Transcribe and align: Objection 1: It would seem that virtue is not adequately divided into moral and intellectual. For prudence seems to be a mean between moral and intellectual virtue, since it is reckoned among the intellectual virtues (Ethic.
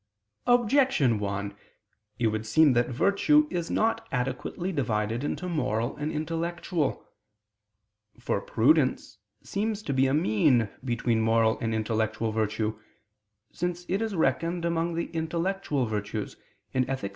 Objection 0.47 1.19
1: 1.19 1.55
It 2.17 2.27
would 2.29 2.43
seem 2.47 2.73
that 2.73 2.89
virtue 2.89 3.45
is 3.51 3.69
not 3.69 4.07
adequately 4.11 4.71
divided 4.71 5.23
into 5.23 5.47
moral 5.47 5.95
and 5.97 6.11
intellectual. 6.11 7.05
For 8.19 8.41
prudence 8.41 9.19
seems 9.43 9.83
to 9.83 9.93
be 9.93 10.07
a 10.07 10.13
mean 10.15 10.69
between 10.83 11.21
moral 11.21 11.59
and 11.59 11.71
intellectual 11.75 12.31
virtue, 12.31 12.79
since 13.51 13.85
it 13.87 14.01
is 14.01 14.15
reckoned 14.15 14.65
among 14.65 14.95
the 14.95 15.11
intellectual 15.11 15.85
virtues 15.85 16.35
(Ethic. 16.73 17.09